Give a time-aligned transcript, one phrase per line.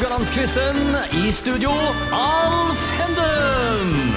[0.00, 0.76] Haugalandsquizen.
[1.12, 1.70] I studio,
[2.12, 4.14] Alf Henden.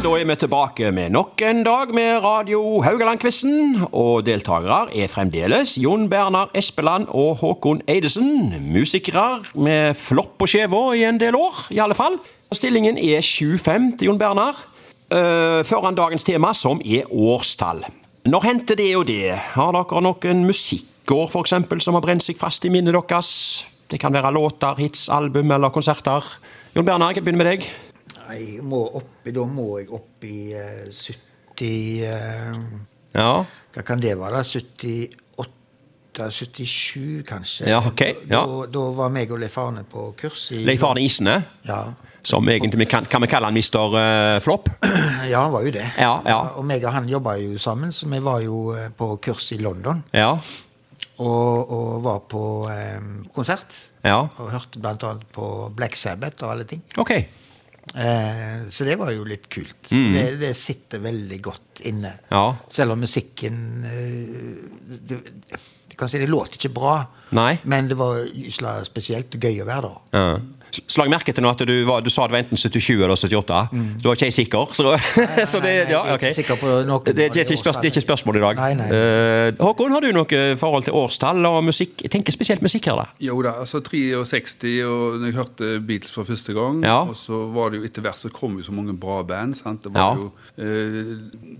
[0.00, 3.84] Da er vi tilbake med nok en dag med Radio Haugaland-quizen.
[3.92, 8.54] Og deltakere er fremdeles Jon Bernar Espeland og Håkon Eidesen.
[8.72, 12.16] Musikere med flopp på skjeva i en del år, i alle fall.
[12.48, 14.56] Stillingen er 7-5 til Jon Bernar.
[15.12, 17.84] Uh, foran dagens tema, som er årstall.
[18.24, 19.34] Når hendte det og det?
[19.52, 23.68] Har dere noen musikkår for eksempel, som har brent seg fast i minnet deres?
[23.88, 26.24] Det kan være låter, hits, album eller konserter.
[26.76, 27.68] Jon Bernar, jeg begynner med deg.
[28.28, 32.58] Nei, må oppi, Da må jeg opp i uh, 70 uh,
[33.16, 33.30] Ja,
[33.72, 34.42] Hva kan det være?
[34.42, 34.44] da?
[34.44, 37.68] 78 77, kanskje?
[37.70, 38.42] Ja, ok, ja.
[38.42, 41.38] Da, da var meg og Leif Arne på kurs i Leif Arne Isene.
[41.64, 41.86] Ja.
[42.28, 43.94] Som egentlig kan, kan vi kalle han Mr.
[43.96, 44.68] uh, Flopp?
[45.32, 45.86] ja, han var jo det.
[45.96, 46.40] Ja, ja.
[46.60, 49.62] Og meg og han jobba jo sammen, så vi var jo eh, på kurs i
[49.62, 50.02] London.
[50.12, 50.34] Ja.
[51.18, 53.00] Og, og var på eh,
[53.34, 53.74] konsert.
[54.06, 54.20] Ja.
[54.38, 56.84] Og hørte annet på Black Sabbath og alle ting.
[57.02, 57.14] Ok.
[57.94, 59.88] Eh, så det var jo litt kult.
[59.90, 62.12] Det, det sitter veldig godt inne.
[62.20, 62.34] Mm.
[62.34, 62.44] Ja.
[62.70, 63.58] Selv om musikken
[63.88, 65.20] eh, det,
[65.88, 67.00] Du kan si det låt ikke bra,
[67.34, 67.56] Nei.
[67.66, 68.20] men det var
[68.86, 69.98] spesielt gøy å være der.
[70.14, 70.57] Ja.
[70.88, 73.60] Slag merke til nå at du, var, du sa det var enten 77 eller 78.
[74.02, 74.74] Du var ikke helt sikker.
[74.76, 74.94] Så,
[75.52, 75.84] så det, Mm.
[75.84, 76.22] nei, nei, ja, jeg er ok.
[76.22, 78.56] ikke sikker på noen det, det, er ikke spørs, det er ikke spørsmål i dag.
[78.60, 78.88] Nei, nei.
[78.92, 82.02] Eh, Håkon, har du noe forhold til årstall og musikk?
[82.04, 83.06] Jeg tenker spesielt musikk her, da.
[83.24, 87.00] Jo da, altså 63, og når jeg hørte Beatles for første gang, Ja.
[87.08, 89.56] og så var det jo etter hvert så kom jo så mange bra band.
[89.56, 89.82] sant?
[89.84, 90.14] Det var Ja.
[90.16, 91.14] jo uh,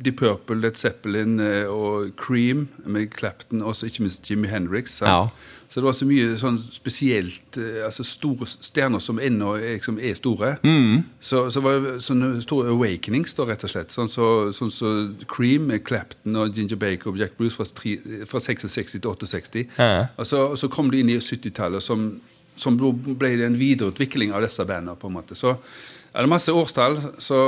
[0.04, 4.98] Deep Purple, Led Zeppelin uh, og Cream med Clapton, og så ikke minst Jimmy Hendrix.
[4.98, 5.10] sant?
[5.10, 5.28] Ja.
[5.68, 9.98] Så det var så mye sånn spesielt eh, altså Store stjerner som ennå er, liksom,
[10.00, 10.54] er store.
[10.64, 11.02] Mm.
[11.20, 13.92] Så, så var det sånne store awakenings, da, rett og slett.
[13.92, 14.92] Sånn så, sånn så
[15.28, 17.98] Cream Clapton og Ginger Baker og Jack Bruce fra, stri,
[18.30, 19.66] fra 66 til 68.
[19.76, 20.06] Ja.
[20.16, 22.08] Og så, og så kom de inn i 70-tallet, som,
[22.56, 24.96] som ble det en videreutvikling av disse bandene.
[24.96, 25.36] på en måte.
[25.36, 25.52] Så
[26.14, 27.42] er det masse årstall, så,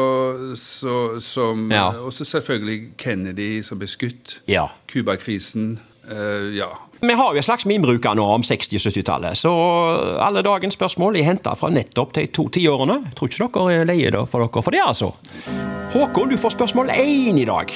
[0.60, 1.88] så, som, Ja.
[2.04, 4.42] og så selvfølgelig Kennedy som ble skutt.
[4.44, 4.68] Ja.
[4.92, 5.78] Cuba-krisen.
[6.04, 6.68] Uh, ja.
[7.00, 9.50] Vi har jo en slags mimbruker nå om 60- og 70-tallet, så
[10.20, 12.98] alle dagens spørsmål er henta fra nettopp de to tiårene.
[13.16, 15.14] Tror ikke dere er leie for dere for det, altså.
[15.94, 17.72] Håkon, du får spørsmål én i dag.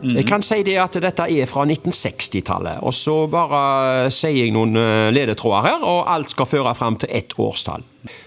[0.00, 4.76] Jeg kan si det at dette er fra 1960-tallet, og så bare sier jeg noen
[4.80, 7.84] eh, ledetråder her, og alt skal føre fram til ett årstall.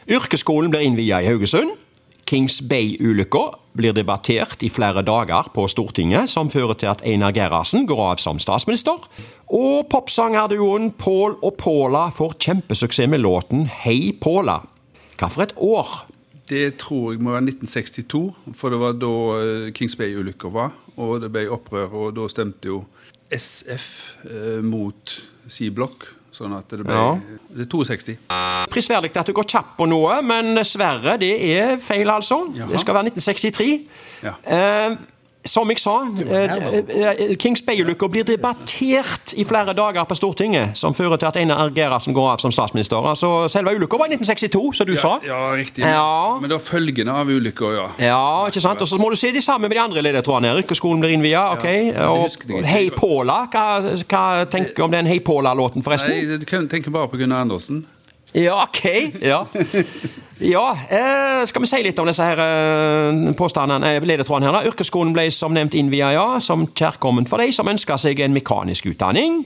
[0.10, 1.78] Yrkesskolen blir innvia i Haugesund.
[2.26, 7.88] Kings Bay-ulykka blir debattert i flere dager på Stortinget, som fører til at Einar Gerhardsen
[7.90, 9.02] går av som statsminister.
[9.54, 14.62] Og popsangerduoen Paul og Paula får kjempesuksess med låten Hei Paula.
[15.20, 15.92] Hva for et år?
[16.50, 18.24] Det tror jeg må være 1962,
[18.60, 20.74] for det var da eh, Kings Bay-ulykka var.
[21.00, 22.84] Og det ble opprør, og da stemte jo
[23.34, 23.88] SF
[24.28, 25.16] eh, mot
[25.48, 26.10] C-Block.
[26.34, 27.14] Sånn at det ble Ja.
[27.54, 28.18] Det er 62.
[28.74, 32.40] Prisverdig at du går kjapt på noe, men dessverre, det er feil, altså.
[32.58, 32.72] Jaha.
[32.72, 33.88] Det skal være 1963.
[34.24, 34.34] Ja.
[34.44, 34.96] Eh,
[35.46, 36.54] som jeg sa, eh,
[36.88, 41.70] eh, Kings Bay-ulykka blir debattert i flere dager på Stortinget, som fører til at Einar
[41.76, 42.98] Gerhardsen går av som statsminister.
[42.98, 45.20] Altså, Selve ulykka var i 1962, som du sa.
[45.26, 45.84] Ja, riktig.
[45.84, 46.40] Ja.
[46.40, 47.88] Men det var følgende av ulykka, ja.
[48.00, 48.82] Ja, ikke sant?
[48.82, 50.56] Og så må du se de sammen med de andre ledetrådene.
[50.62, 51.68] Rykkeskolen blir innvia, ok?
[52.08, 52.64] Og.
[52.64, 56.10] Hei Paula, hva, hva tenker du om den Hei Paula-låten, forresten?
[56.10, 57.86] Nei, jeg tenker bare på Gunnar Andersen.
[58.34, 58.86] Ja, ok.
[59.22, 59.46] Ja,
[60.40, 64.70] ja eh, skal vi si litt om disse her eh, påstandene, eh, ledetrådene her da?
[64.72, 68.90] Yrkesskolen ble som nevnt innvia, ja, som kjærkomment for de som ønska seg en mekanisk
[68.90, 69.44] utdanning.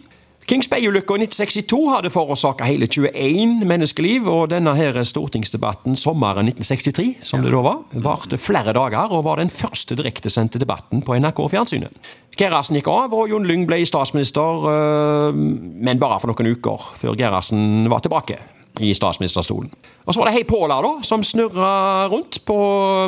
[0.48, 7.18] Kings Bay-ulykka i 1962 hadde forårsaka hele 21 menneskeliv, og denne her stortingsdebatten sommeren 1963,
[7.28, 11.44] som det da var, varte flere dager og var den første direktesendte debatten på NRK
[11.52, 12.12] Fjernsynet.
[12.40, 17.20] Gerhardsen gikk av, og Jon Lyng ble statsminister, øh, men bare for noen uker før
[17.20, 18.40] Gerhardsen var tilbake
[18.80, 19.72] i statsministerstolen.
[20.08, 22.56] Og så var det Hei Paula, da, som snurra rundt på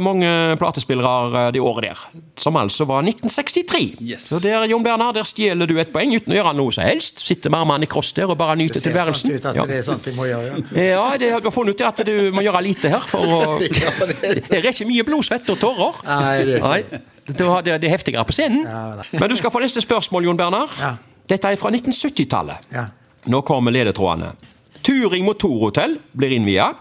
[0.04, 2.02] mange platespillere eh, det året der.
[2.40, 3.82] Som altså var 1963.
[4.02, 4.28] Yes.
[4.32, 7.20] Så der, Jon Bernhard, der stjeler du et poeng uten å gjøre noe som helst.
[7.24, 9.30] Sitter med armene i kross der og bare nyter Det ser tilværelsen.
[9.30, 9.66] sånn ut at Ja.
[9.70, 10.64] det er sånt vi må gjøre.
[10.74, 10.88] Ja.
[11.00, 13.42] Ja, det, du har funnet ut at du må gjøre lite her for å
[13.84, 16.00] Ja, det er Det er ikke mye blod, svette og tårer.
[16.10, 16.94] Nei, det er sant.
[17.30, 18.64] Nei, det, det er heftigere på scenen.
[18.66, 19.04] Ja.
[19.22, 20.74] Men du skal få neste spørsmål, Jon Bernhard.
[20.82, 20.96] Ja.
[21.30, 22.72] Dette er fra 1970-tallet.
[22.74, 22.88] Ja.
[23.30, 24.32] Nå kommer ledetrådene.
[24.90, 26.72] Turing Motorhotell blir innvia.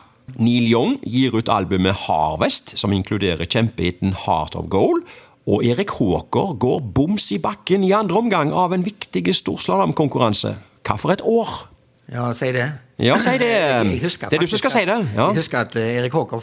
[0.41, 5.03] Neil Young gir ut albumet Harvest, som inkluderer kjempehiten Heart of Gold.
[5.45, 10.55] Og Erik Haaker går boms i bakken i andre omgang av en viktig storslalåmkonkurranse.
[10.89, 11.53] Hva for et år?
[12.09, 12.65] ja, si det.
[12.97, 13.53] Ja, si det.
[14.01, 14.97] Det er du som skal si det.
[15.13, 15.29] Ja.
[15.29, 16.41] Jeg husker at eh, Erik Håker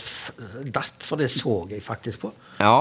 [0.70, 2.34] datt, for det så jeg faktisk på.
[2.60, 2.76] Ja.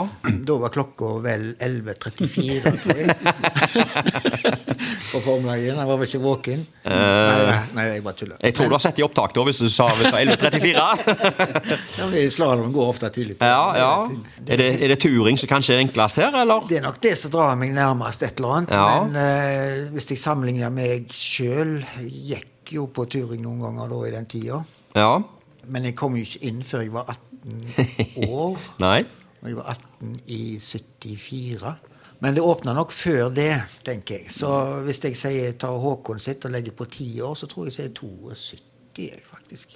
[0.48, 3.08] Da var klokka vel 11.34, tror jeg.
[5.14, 5.78] På formiddagen.
[5.78, 6.62] Jeg var vel ikke våken?
[6.84, 8.38] nei, nei, nei, jeg bare tuller.
[8.42, 10.72] Jeg tror du har sett i opptak da, hvis du sa, sa 11.34.
[12.14, 13.36] Ja, Slalåm går ofte tidlig.
[13.38, 13.90] på- Ja, ja.
[14.48, 16.66] Er det, er det turing som kanskje er enklest her, eller?
[16.68, 18.74] Det er nok det som drar meg nærmest et eller annet.
[18.74, 19.04] Ja.
[19.04, 24.12] Men uh, hvis jeg sammenligner meg sjøl Gikk jo på turing noen ganger da i
[24.14, 24.62] den tida.
[24.96, 25.10] Ja.
[25.68, 28.58] Men jeg kom jo ikke inn før jeg var 18 år.
[28.82, 28.98] Nei?
[29.44, 31.74] Og jeg var 18 i 74.
[32.24, 33.52] Men det åpna nok før det,
[33.84, 34.30] tenker jeg.
[34.32, 34.48] Så
[34.86, 37.90] hvis jeg sier tar Håkon sitt og legger på ti år, så tror jeg jeg
[37.90, 38.54] sier 72,
[38.96, 39.74] jeg, faktisk.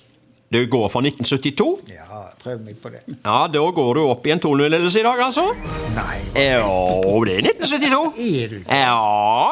[0.48, 1.92] Du går for 1972?
[1.92, 3.02] Ja, prøv meg på det.
[3.18, 5.44] Ja, da går du opp i en 2-0-ledelse i dag, altså?
[5.92, 8.00] Nei, Jo, det er 1972.
[8.16, 8.96] er du Ja,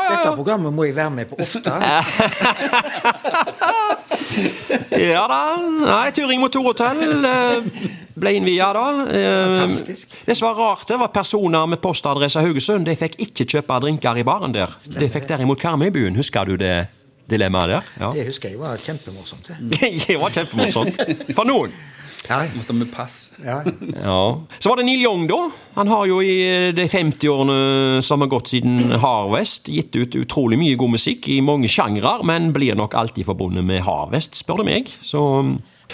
[0.07, 1.69] ja, Dette programmet må jeg være med på ofte.
[4.97, 5.41] Ja da.
[5.61, 7.67] Nei, Turing motorhotell eh,
[8.17, 8.85] ble innvia da.
[9.13, 10.15] Eh, Fantastisk.
[10.27, 12.87] Det som var rart, det var personer med postadresse Haugesund.
[12.89, 14.73] De fikk ikke kjøpe drinker i baren der.
[14.99, 16.17] De fikk derimot Karmøybuen.
[16.17, 16.87] Husker du det
[17.31, 17.93] dilemmaet der?
[18.01, 18.13] Ja.
[18.15, 19.49] Det husker jeg var kjempemorsomt.
[19.51, 19.93] det.
[20.07, 21.01] det var kjempemorsomt.
[21.35, 21.75] For noen.
[22.27, 23.31] Ja, Måtte med pass.
[23.45, 23.61] ja.
[24.03, 24.23] Ja.
[24.59, 25.37] Så var det Neil Young, da.
[25.77, 30.75] Han har jo i de 50-årene som har gått siden Harvest, gitt ut utrolig mye
[30.81, 34.91] god musikk i mange sjangre, men blir nok alltid forbundet med Harvest, spør du meg.
[35.07, 35.23] Så,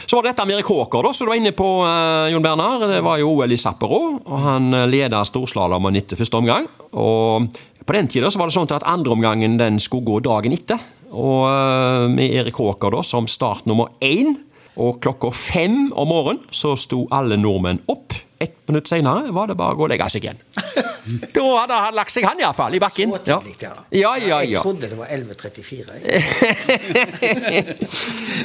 [0.06, 2.44] så var det dette med Erik Håker, da, som du var inne på, eh, Jon
[2.44, 2.86] Bernhard.
[2.90, 6.68] Det var jo OL i Sapporo, og han eh, leda storslalåmen etter første omgang.
[6.92, 7.48] Og
[7.84, 10.80] på den tida var det sånn at andreomgangen den skulle gå dagen etter.
[11.12, 14.36] Og eh, med Erik Håker da som start nummer én.
[14.80, 18.16] Og klokka fem om morgenen så sto alle nordmenn opp.
[18.42, 20.40] Ett minutt senere var det bare å gå og legge seg igjen.
[21.34, 23.10] Da hadde han lagt seg, han iallfall, i bakken.
[23.10, 23.72] Så tidlig, ja.
[23.90, 25.96] Ja, ja, Jeg trodde det var 11.34.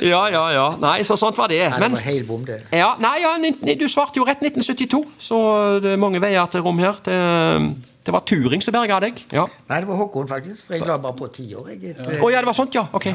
[0.11, 0.65] ja, ja, ja.
[0.81, 1.61] Nei, så sånt var det.
[1.69, 2.57] Nei, det Men, helt bom, det.
[2.73, 3.35] ja, nei, ja,
[3.77, 5.37] du svarte jo rett 1972, så
[5.83, 6.97] det er mange veier til rom her.
[7.05, 7.17] Det,
[8.07, 9.19] det var Turing som berga deg.
[9.35, 9.45] Ja.
[9.69, 10.65] Nei, det var Håkon, faktisk.
[10.67, 11.73] For jeg la bare på ti år.
[11.75, 12.87] Jeg, et, Oh, ja, det var sånt, ja.
[12.95, 13.09] Ok.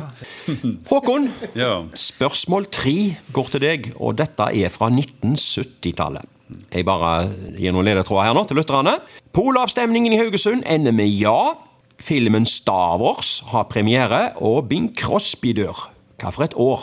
[0.91, 1.73] Håkon, Ja.
[1.97, 2.97] spørsmål tre
[3.33, 6.29] går til deg, og dette er fra 1970-tallet.
[6.73, 7.13] Jeg bare
[7.57, 8.97] gir noen ledetråder her nå til lytterne.
[9.33, 11.55] Polavstemningen i Haugesund ender med ja.
[12.03, 15.85] Filmen Star Wars har premiere, og Bing Crosby dør.
[16.19, 16.83] Hva for et år?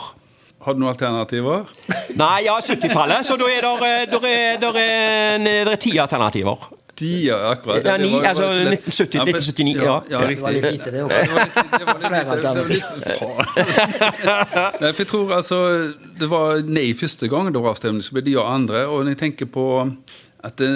[0.64, 1.68] Har du noen alternativer?
[2.16, 3.64] Nei, ja, 70-tallet, så da er
[4.08, 6.66] det er, der er ti alternativer.
[7.00, 7.84] De, ja, akkurat.
[7.84, 8.84] Ja, ni, altså, var så lett.
[8.86, 9.96] 1970, Ja, for- 1979, ja.
[10.10, 11.10] Ja, det var litt lite, det òg.
[14.80, 15.58] Flere jeg tror altså
[16.20, 18.84] Det var nei første gang det var avstemning, så ble det ja andre.
[18.90, 19.66] Og når jeg tenker på
[20.44, 20.70] at det,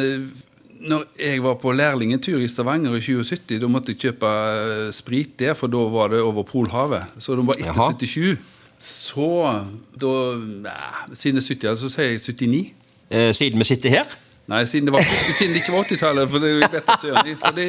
[0.85, 5.37] når jeg var på lærlingetur i Stavanger i 2070, da måtte jeg kjøpe eh, sprit
[5.41, 7.15] der, for da var det over Polhavet.
[7.19, 7.93] Så det var etter Jaha.
[7.97, 8.37] 77.
[8.85, 9.29] Så
[10.01, 12.63] da nei, Siden det er 70, så sier jeg 79.
[13.15, 14.17] Eh, siden vi sitter her.
[14.47, 15.01] Nei, siden det, var,
[15.39, 16.29] siden det ikke var 80-tallet.
[16.29, 16.81] For det, ikke,
[17.41, 17.67] for det,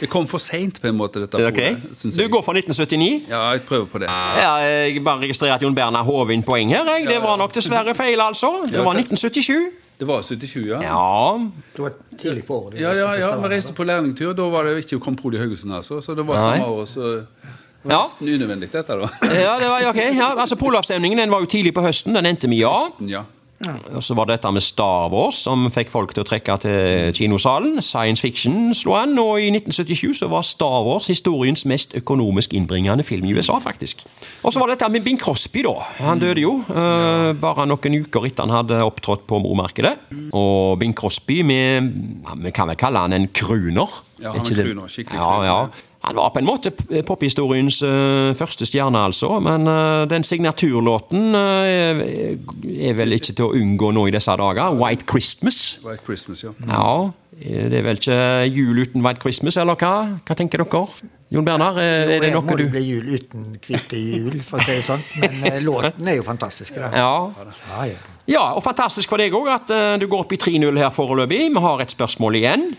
[0.00, 1.58] det kom for seint, på en måte, dette Ok.
[1.58, 3.26] polet, synes Du går for 1979.
[3.28, 4.08] Ja, jeg prøver på det.
[4.40, 6.88] Ja, jeg bare registrerer at Jon Berner håv inn poeng her.
[6.96, 7.04] Jeg.
[7.10, 8.54] Det var nok dessverre feil, altså.
[8.72, 9.68] Det var 1977.
[10.00, 10.80] Det var 77, ja.
[10.84, 11.36] Ja.
[11.76, 12.80] Det var tidlig på året.
[12.80, 14.32] Ja, ja, ja, vi reiste på lærlingtur.
[14.36, 16.00] Da var det ikke Kompol i Haugesund, altså.
[16.04, 17.22] Så det var samme år, så det
[17.84, 18.02] var Ja.
[18.02, 19.08] nesten unødvendig, dette, da.
[19.36, 20.00] ja, det var ok.
[20.16, 22.16] Ja, altså Polavstemningen den var jo tidlig på høsten.
[22.16, 22.72] Den endte med ja.
[23.06, 23.22] Ja.
[23.64, 27.14] Og så var det dette med Star Wars som fikk folk til å trekke til
[27.16, 27.78] kinosalen.
[27.84, 33.06] Science fiction slo an, og i 1977 så var Star Wars historiens mest økonomisk innbringende
[33.06, 34.04] film i USA, faktisk.
[34.42, 35.74] Og så var det dette med Bing Crosby, da.
[36.04, 39.96] Han døde jo eh, bare noen uker etter han hadde opptrådt på mormarkedet.
[40.36, 41.92] Og Bing Crosby, med,
[42.26, 44.00] ja, vi kan vel kalle han en crooner?
[44.20, 45.60] Ja, han er kruner, crooner, skikkelig ja, ja.
[46.06, 46.70] Han var på en måte
[47.02, 49.40] pophistoriens eh, første stjerne, altså.
[49.42, 52.02] Men eh, den signaturlåten eh,
[52.86, 54.76] er vel ikke til å unngå nå i disse dager.
[54.78, 55.80] 'White Christmas'.
[55.82, 56.54] White Christmas, ja.
[56.70, 57.10] Ja,
[57.42, 59.92] Det er vel ikke jul uten White Christmas, eller hva?
[60.22, 60.86] Hva tenker dere?
[61.34, 64.62] Jon Bernhard, er er det noe må det blir bli jul uten hvite jul, for
[64.62, 65.02] å si det sånn.
[65.18, 66.78] Men låten er jo fantastisk.
[66.78, 66.92] Da.
[66.94, 67.14] Ja.
[67.74, 68.02] Ja, ja.
[68.30, 71.48] ja, og fantastisk for deg òg at du går opp i 3-0 her foreløpig.
[71.50, 72.70] Vi har et spørsmål igjen.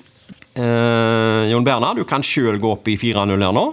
[0.57, 3.65] Eh, Jon Bernhard, du kan sjøl gå opp i 4-0 her nå.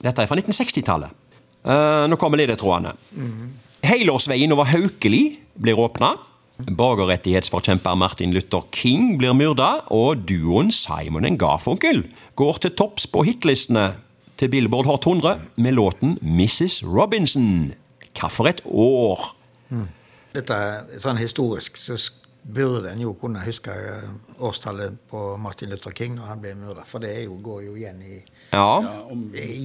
[0.00, 1.12] Dette er fra 1960-tallet.
[1.66, 2.94] Eh, nå kommer ledetrådene.
[3.86, 5.24] Helårsveien over Haukeli
[5.60, 6.14] blir åpna.
[6.56, 12.06] Borgerrettighetsforkjemper Martin Luther King blir myrda, og duoen Simon Garfunkel
[12.40, 13.90] går til topps på hitlistene
[14.40, 16.80] til Billboard Hot 100 med låten 'Mrs.
[16.84, 17.74] Robinson'.
[18.16, 19.36] Hva for et år?
[20.32, 21.96] Dette er sånn historisk, så
[22.46, 24.08] burde en jo kunne huske eh,
[24.46, 27.98] årstallet på Martin Luther King når han ble myrda, for det jo, går jo igjen
[28.06, 28.20] i
[28.52, 28.68] Ja.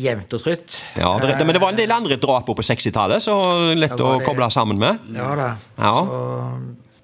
[0.01, 0.79] Jevnt og trutt.
[0.97, 3.35] ja det, men det var en del andre drap på 60-tallet, så
[3.77, 4.25] lett å det.
[4.25, 4.99] koble sammen med.
[5.13, 5.49] Ja da.
[5.77, 5.93] Ja.
[6.09, 6.21] Så,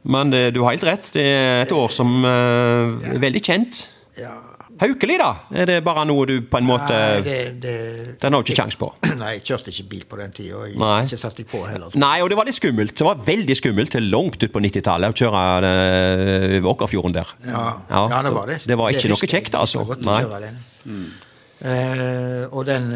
[0.07, 1.09] Men det, du har helt rett.
[1.13, 3.87] Det er et år som eh, er veldig kjent.
[4.17, 4.35] ja.
[4.81, 5.29] Haukeli, da?
[5.51, 7.75] Er det bare noe du på en måte Nei, det, det,
[8.21, 8.89] Den har du ikke kjangs på.
[9.21, 11.93] Nei, jeg kjørte ikke bil på den tida, ikke satt jeg på heller.
[11.99, 12.95] Nei, og det var litt skummelt.
[12.97, 17.31] Det var veldig skummelt til langt ut på 90-tallet å kjøre eh, over Åkerfjorden der.
[17.47, 18.59] Ja, ja, det var det.
[18.67, 19.85] Det var ikke noe kjekt, altså.
[19.93, 20.21] Det Nei.
[20.45, 20.59] den.
[21.57, 22.91] Eh, og den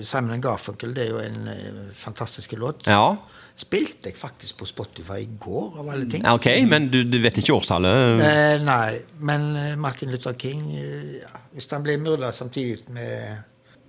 [0.00, 2.86] Sammen Simon Garfunkel, det er jo en uh, fantastisk låt.
[2.88, 3.18] Ja.
[3.60, 6.24] Spilte jeg faktisk på Spotify i går, av alle ting.
[6.24, 8.22] ok, men du, du vet ikke årstallet?
[8.24, 13.42] Eh, nei, men eh, Martin Luther King eh, ja, Hvis han ble myrda samtidig med,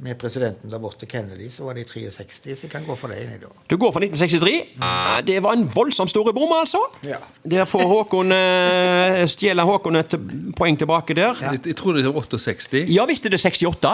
[0.04, 3.14] med presidenten der borte, Kennedy, så var det i 63, så jeg kan gå for
[3.14, 3.52] det inni da.
[3.72, 4.56] Du går for 1963.
[5.30, 6.82] Det var en voldsomt stor bom, altså.
[7.08, 7.22] Ja.
[7.56, 10.18] Der får Håkon eh, stjeler Håkon et
[10.58, 11.38] poeng tilbake der.
[11.48, 12.84] jeg, jeg tror det er 68.
[12.92, 13.94] Ja visst er det 68?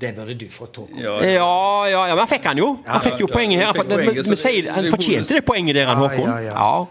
[0.00, 0.88] Det burde du få tak.
[1.00, 2.78] Ja, Ja, ja, ja, men han fikk han jo.
[2.86, 3.66] Han fikk jo poenget her.
[3.66, 6.28] han poenget, men, så men det- sier, han fortjente det poenget der, han Håkon.
[6.28, 6.86] ja, ja.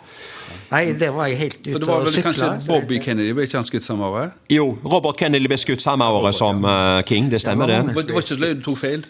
[0.71, 2.31] Nei, det var jeg helt ute det var og vel sykla.
[2.31, 4.31] kanskje Bobby Kennedy ble ikke han skutt samme året?
[4.49, 7.29] Jo, Robert Kennedy ble skutt samme året som uh, King.
[7.29, 7.95] Det stemmer, Det det.
[7.95, 9.05] var Det det var ikke løgn du tok feil?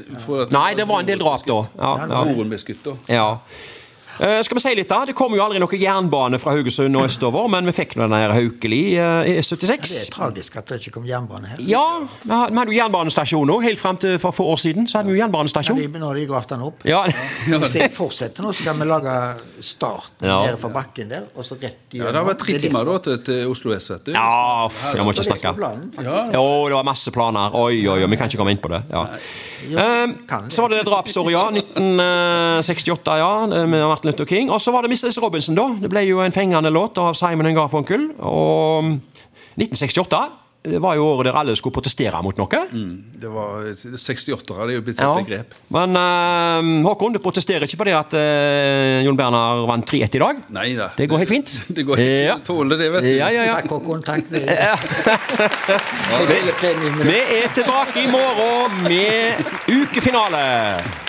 [0.51, 1.61] Nei, det var en del drap da.
[1.79, 2.43] Ja, ja.
[2.43, 2.91] Ble skutt da.
[3.07, 3.29] ja.
[4.19, 5.01] Eh, skal vi si litt da?
[5.05, 8.15] Det kom jo aldri noe jernbane fra Haugesund og østover, men vi fikk nå den
[8.15, 11.57] her Haukeli uh, i Ja, det er tragisk at det ikke kom jernbane her.
[11.59, 11.83] Ja,
[12.23, 13.63] vi had- vi hadde jo jernbanestasjon òg.
[13.65, 15.77] Helt fram til for få år siden så hadde vi jo Ja, jernbanestasjon.
[15.81, 16.85] de, nå har de gravd den opp.
[16.87, 19.15] Ja, Hvis jeg fortsetter nå, så kan vi lage
[19.61, 20.39] start Ja.
[20.45, 22.97] nede fra bakken der, og så rett Ja, Det har vært tre er timer da
[22.99, 24.11] til, til Oslo S, vet du.
[24.15, 25.55] ja f, jeg må ikke snakke.
[25.59, 25.91] planen.
[25.99, 27.51] Ja, Jo, det var masse planer.
[27.53, 28.83] Oi, oi, oi, vi kan ikke komme inn på det.
[28.91, 29.05] Ja.
[29.65, 31.49] Eh, kan så var det det drapsåret, ja.
[31.51, 33.65] 1968, ja.
[33.65, 34.49] Med Martin Luther King.
[34.51, 35.17] Og så var det Mrs.
[35.21, 35.69] Robinson, da.
[35.81, 38.11] Det ble jo en fengende låt av Simon Garfunkel.
[38.21, 38.93] Og
[39.57, 40.25] 1968
[40.65, 42.61] det var jo året der alle skulle protestere mot noe.
[43.21, 45.11] Det var 68-ere, det er jo blitt et Ja.
[45.13, 45.53] begrep.
[45.69, 50.23] Men uh, Håkon, du protesterer ikke på det at uh, Jon Bernar vant 3-1 i
[50.23, 50.41] dag?
[50.57, 50.89] Nei da.
[50.97, 51.53] Det går helt fint.
[51.77, 52.33] Det går helt Ja.
[52.39, 52.49] fint.
[52.49, 53.11] Tåler det, vet du.
[53.13, 53.61] Ja, ja, ja.
[53.61, 54.01] Takk, Håkon.
[54.09, 54.25] Takk.
[54.33, 54.41] Det
[56.65, 61.04] premie Vi er tilbake i morgen med ukefinale.